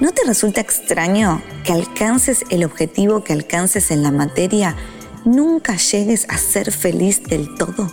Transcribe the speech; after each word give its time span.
¿No 0.00 0.12
te 0.12 0.22
resulta 0.24 0.60
extraño 0.60 1.42
que 1.64 1.72
alcances 1.72 2.44
el 2.50 2.62
objetivo 2.62 3.24
que 3.24 3.32
alcances 3.32 3.90
en 3.90 4.04
la 4.04 4.12
materia, 4.12 4.76
nunca 5.24 5.76
llegues 5.76 6.24
a 6.28 6.38
ser 6.38 6.70
feliz 6.70 7.24
del 7.24 7.52
todo? 7.56 7.90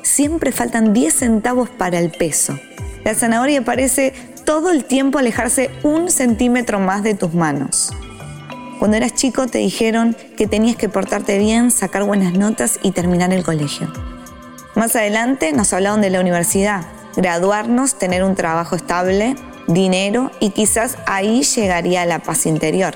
Siempre 0.00 0.50
faltan 0.50 0.94
10 0.94 1.14
centavos 1.14 1.68
para 1.68 1.98
el 1.98 2.10
peso. 2.10 2.58
La 3.04 3.14
zanahoria 3.14 3.62
parece 3.62 4.14
todo 4.46 4.70
el 4.70 4.84
tiempo 4.84 5.18
alejarse 5.18 5.70
un 5.82 6.10
centímetro 6.10 6.80
más 6.80 7.02
de 7.02 7.12
tus 7.12 7.34
manos. 7.34 7.92
Cuando 8.78 8.96
eras 8.96 9.12
chico 9.12 9.46
te 9.46 9.58
dijeron 9.58 10.16
que 10.38 10.46
tenías 10.46 10.76
que 10.76 10.88
portarte 10.88 11.36
bien, 11.38 11.70
sacar 11.70 12.04
buenas 12.04 12.32
notas 12.32 12.78
y 12.82 12.92
terminar 12.92 13.34
el 13.34 13.44
colegio. 13.44 13.92
Más 14.74 14.96
adelante 14.96 15.52
nos 15.52 15.74
hablaron 15.74 16.00
de 16.00 16.08
la 16.08 16.20
universidad, 16.20 16.86
graduarnos, 17.14 17.98
tener 17.98 18.24
un 18.24 18.34
trabajo 18.36 18.74
estable, 18.74 19.36
dinero 19.66 20.30
y 20.40 20.50
quizás 20.50 20.96
ahí 21.06 21.42
llegaría 21.42 22.04
la 22.06 22.20
paz 22.20 22.46
interior. 22.46 22.94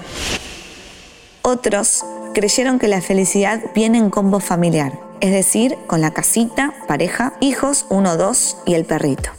Otros 1.42 2.04
creyeron 2.34 2.78
que 2.78 2.88
la 2.88 3.00
felicidad 3.00 3.60
viene 3.74 3.98
en 3.98 4.10
combo 4.10 4.40
familiar, 4.40 4.92
es 5.20 5.32
decir, 5.32 5.76
con 5.86 6.00
la 6.00 6.12
casita, 6.12 6.74
pareja, 6.86 7.34
hijos, 7.40 7.86
uno, 7.88 8.16
dos 8.16 8.56
y 8.66 8.74
el 8.74 8.84
perrito. 8.84 9.30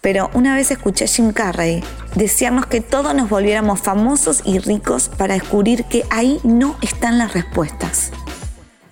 Pero 0.00 0.30
una 0.34 0.54
vez 0.54 0.70
escuché 0.70 1.04
a 1.04 1.08
Jim 1.08 1.32
Carrey 1.32 1.82
desearnos 2.14 2.66
que 2.66 2.82
todos 2.82 3.14
nos 3.14 3.30
volviéramos 3.30 3.80
famosos 3.80 4.42
y 4.44 4.58
ricos 4.58 5.08
para 5.08 5.34
descubrir 5.34 5.84
que 5.84 6.04
ahí 6.10 6.40
no 6.42 6.76
están 6.82 7.16
las 7.16 7.32
respuestas. 7.32 8.10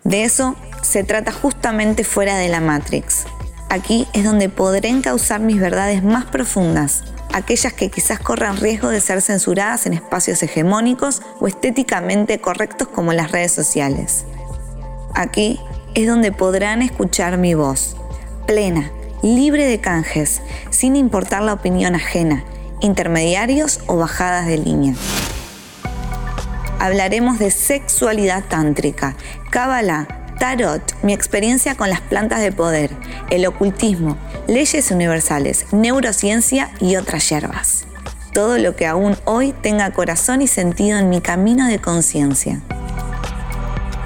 De 0.05 0.25
eso 0.25 0.57
se 0.83 1.05
trata 1.05 1.31
justamente 1.31 2.03
fuera 2.05 2.37
de 2.37 2.49
la 2.49 2.61
Matrix. 2.61 3.25
Aquí 3.69 4.07
es 4.13 4.25
donde 4.25 4.49
podré 4.49 4.89
encauzar 4.89 5.41
mis 5.41 5.61
verdades 5.61 6.03
más 6.03 6.25
profundas 6.25 7.05
aquellas 7.33 7.73
que 7.73 7.91
quizás 7.91 8.19
corran 8.19 8.57
riesgo 8.57 8.89
de 8.89 9.01
ser 9.01 9.23
censuradas 9.23 9.87
en 9.87 9.95
espacios 9.95 10.43
hegemónicos 10.43 11.23
o 11.41 11.47
estéticamente 11.47 12.41
correctos 12.41 12.89
como 12.89 13.13
las 13.13 13.33
redes 13.33 13.53
sociales. 13.53 14.25
Aquí 15.15 15.61
es 15.95 16.07
donde 16.07 16.33
podrán 16.33 16.83
escuchar 16.83 17.39
mi 17.39 17.55
voz, 17.55 17.97
plena, 18.47 18.91
libre 19.23 19.67
de 19.67 19.81
canjes, 19.81 20.43
sin 20.71 20.97
importar 20.97 21.43
la 21.43 21.53
opinión 21.53 21.95
ajena, 21.95 22.45
intermediarios 22.81 23.81
o 23.87 23.97
bajadas 23.97 24.47
de 24.47 24.59
línea. 24.59 24.95
Hablaremos 26.79 27.39
de 27.39 27.51
sexualidad 27.51 28.45
tántrica, 28.49 29.15
cábala, 29.51 30.22
tarot, 30.43 30.83
mi 31.05 31.13
experiencia 31.13 31.77
con 31.77 31.89
las 31.89 32.01
plantas 32.01 32.41
de 32.41 32.51
poder, 32.51 32.91
el 33.31 33.47
ocultismo, 33.47 34.17
leyes 34.49 34.91
universales, 34.91 35.67
neurociencia 35.71 36.73
y 36.81 36.97
otras 36.97 37.29
hierbas. 37.29 37.85
Todo 38.33 38.59
lo 38.59 38.75
que 38.75 38.89
aún 38.89 39.17
hoy 39.25 39.53
tenga 39.53 39.93
corazón 39.93 40.43
y 40.43 40.49
sentido 40.49 40.99
en 40.99 41.11
mi 41.11 41.21
camino 41.21 41.69
de 41.69 41.79
conciencia. 41.79 42.61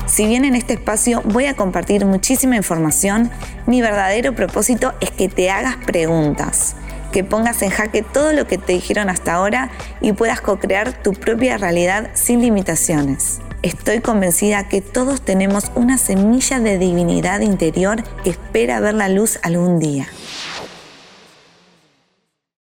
Si 0.05 0.27
bien 0.27 0.45
en 0.45 0.55
este 0.56 0.75
espacio 0.75 1.23
voy 1.25 1.47
a 1.47 1.56
compartir 1.56 2.05
muchísima 2.05 2.55
información, 2.55 3.31
mi 3.65 3.81
verdadero 3.81 4.34
propósito 4.34 4.93
es 5.00 5.11
que 5.12 5.31
te 5.31 5.50
hagas 5.50 5.77
preguntas, 5.87 6.77
que 7.12 7.25
pongas 7.25 7.62
en 7.62 7.71
jaque 7.71 8.03
todo 8.03 8.34
lo 8.34 8.47
que 8.47 8.59
te 8.59 8.75
dijeron 8.75 9.09
hasta 9.09 9.33
ahora 9.33 9.71
y 10.03 10.12
puedas 10.12 10.43
co-crear 10.43 11.03
tu 11.03 11.15
propia 11.15 11.56
realidad 11.56 12.11
sin 12.12 12.43
limitaciones. 12.43 13.41
Estoy 13.67 13.98
convencida 13.98 14.69
que 14.69 14.81
todos 14.81 15.22
tenemos 15.22 15.72
una 15.75 15.98
semilla 15.98 16.61
de 16.61 16.78
divinidad 16.78 17.41
interior 17.41 18.05
que 18.22 18.31
espera 18.31 18.78
ver 18.78 18.95
la 18.95 19.09
luz 19.09 19.41
algún 19.42 19.81
día. 19.81 20.06